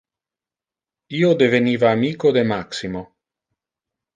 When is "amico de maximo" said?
1.99-3.07